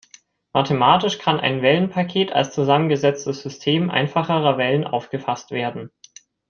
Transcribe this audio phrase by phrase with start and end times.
[0.53, 5.91] Mathematisch kann ein Wellenpaket als zusammengesetztes System einfacherer Wellen aufgefasst werden.